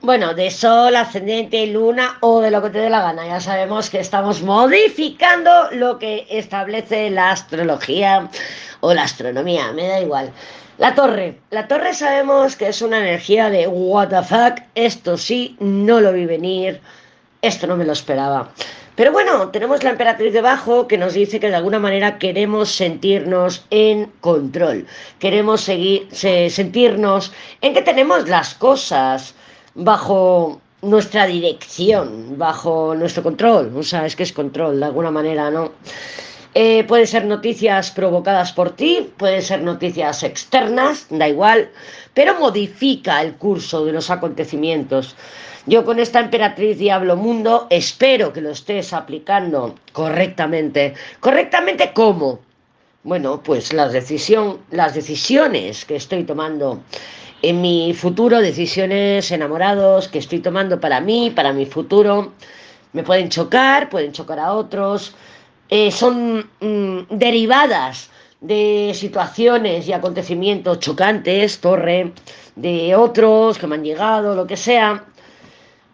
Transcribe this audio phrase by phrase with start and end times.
[0.00, 3.24] Bueno, de sol, ascendente, luna o de lo que te dé la gana.
[3.24, 8.28] Ya sabemos que estamos modificando lo que establece la astrología
[8.80, 10.32] o la astronomía, me da igual.
[10.78, 11.38] La torre.
[11.50, 14.60] La torre sabemos que es una energía de what the fuck.
[14.74, 16.80] Esto sí, no lo vi venir.
[17.40, 18.50] Esto no me lo esperaba.
[18.94, 23.64] Pero bueno, tenemos la emperatriz debajo que nos dice que de alguna manera queremos sentirnos
[23.70, 24.86] en control.
[25.18, 27.32] Queremos seguir, sentirnos
[27.62, 29.34] en que tenemos las cosas
[29.74, 33.72] bajo nuestra dirección, bajo nuestro control.
[33.74, 35.72] O sea, es que es control, de alguna manera, ¿no?
[36.54, 41.70] Eh, pueden ser noticias provocadas por ti, pueden ser noticias externas, da igual,
[42.12, 45.16] pero modifica el curso de los acontecimientos.
[45.64, 50.92] Yo con esta emperatriz Diablo Mundo espero que lo estés aplicando correctamente.
[51.20, 52.40] ¿Correctamente cómo?
[53.04, 56.82] Bueno, pues decisión, las decisiones que estoy tomando
[57.40, 62.32] en mi futuro, decisiones enamorados que estoy tomando para mí, para mi futuro,
[62.92, 65.14] me pueden chocar, pueden chocar a otros,
[65.74, 68.10] eh, son mm, derivadas
[68.42, 72.12] de situaciones y acontecimientos chocantes, torre,
[72.56, 75.02] de otros que me han llegado, lo que sea.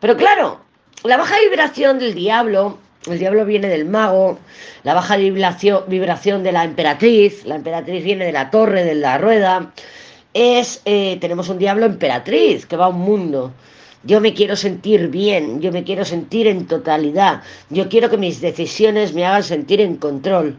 [0.00, 0.58] Pero claro,
[1.04, 2.76] la baja vibración del diablo,
[3.06, 4.40] el diablo viene del mago,
[4.82, 9.16] la baja vibración, vibración de la emperatriz, la emperatriz viene de la torre, de la
[9.18, 9.72] rueda,
[10.34, 13.52] es, eh, tenemos un diablo emperatriz que va a un mundo.
[14.04, 18.40] Yo me quiero sentir bien, yo me quiero sentir en totalidad, yo quiero que mis
[18.40, 20.56] decisiones me hagan sentir en control.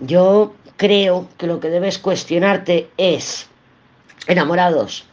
[0.00, 3.48] Yo creo que lo que debes cuestionarte es,
[4.26, 5.04] enamorados,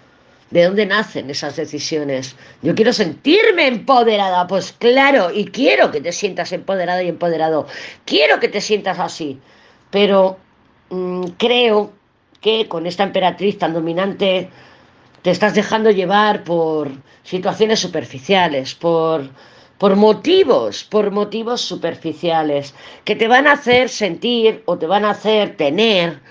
[0.52, 2.36] ¿de dónde nacen esas decisiones?
[2.62, 7.68] Yo quiero sentirme empoderada, pues claro, y quiero que te sientas empoderada y empoderado,
[8.04, 9.40] quiero que te sientas así,
[9.90, 10.38] pero
[10.90, 11.94] mm, creo
[12.42, 14.50] que con esta emperatriz tan dominante
[15.28, 16.90] te estás dejando llevar por
[17.22, 19.30] situaciones superficiales, por,
[19.78, 25.10] por motivos, por motivos superficiales, que te van a hacer sentir o te van a
[25.10, 26.22] hacer tener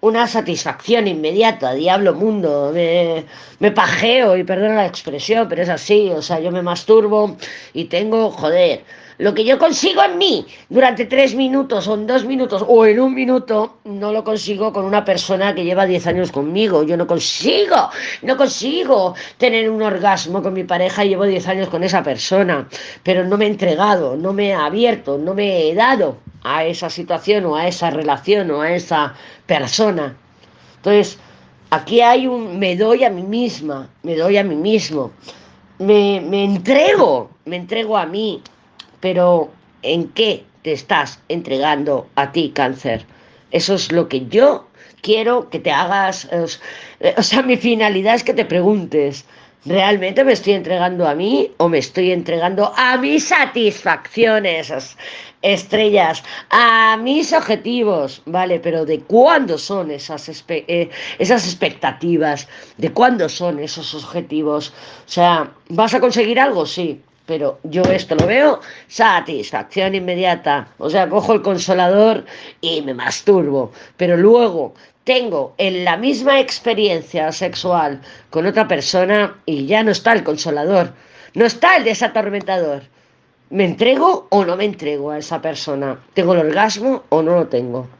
[0.00, 3.24] una satisfacción inmediata, diablo mundo, me,
[3.60, 7.36] me pajeo y perdona la expresión, pero es así, o sea, yo me masturbo
[7.72, 8.82] y tengo, joder,
[9.20, 12.98] lo que yo consigo en mí durante tres minutos o en dos minutos o en
[12.98, 16.84] un minuto, no lo consigo con una persona que lleva diez años conmigo.
[16.84, 17.90] Yo no consigo,
[18.22, 22.66] no consigo tener un orgasmo con mi pareja y llevo diez años con esa persona.
[23.02, 26.88] Pero no me he entregado, no me he abierto, no me he dado a esa
[26.88, 29.14] situación o a esa relación o a esa
[29.44, 30.16] persona.
[30.76, 31.18] Entonces,
[31.68, 35.10] aquí hay un me doy a mí misma, me doy a mí mismo,
[35.78, 38.42] me, me entrego, me entrego a mí,
[39.00, 39.50] pero
[39.82, 43.04] ¿en qué te estás entregando a ti, cáncer?
[43.50, 44.68] Eso es lo que yo
[45.02, 46.28] quiero que te hagas.
[47.16, 49.24] O sea, mi finalidad es que te preguntes,
[49.64, 54.96] ¿realmente me estoy entregando a mí o me estoy entregando a mis satisfacciones,
[55.42, 58.22] estrellas, a mis objetivos?
[58.26, 62.48] Vale, pero ¿de cuándo son esas, eh, esas expectativas?
[62.76, 64.72] ¿De cuándo son esos objetivos?
[65.06, 66.66] O sea, ¿vas a conseguir algo?
[66.66, 68.58] Sí pero yo esto lo veo
[68.88, 70.66] satisfacción inmediata.
[70.78, 72.24] O sea, cojo el consolador
[72.60, 74.74] y me masturbo, pero luego
[75.04, 80.92] tengo en la misma experiencia sexual con otra persona y ya no está el consolador,
[81.34, 82.82] no está el desatormentador.
[83.50, 86.00] ¿Me entrego o no me entrego a esa persona?
[86.14, 87.99] ¿Tengo el orgasmo o no lo tengo?